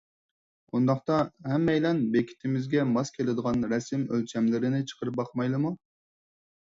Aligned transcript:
ئۇنداقتا 0.77 1.17
ھەممەيلەن 1.49 1.99
بېكىتىمىزگە 2.15 2.85
ماس 2.93 3.11
كېلىدىغان 3.17 3.65
رەسىم 3.73 4.07
ئۆلچەملىرىنى 4.15 4.81
چىقىرىپ 4.93 5.21
باقمايلىمۇ؟ 5.21 5.73